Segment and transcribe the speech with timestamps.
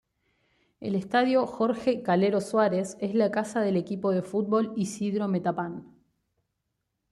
[0.79, 5.93] El Estadio Jorge "Calero" Suárez es la casa del equipo de fútbol Isidro Metapán.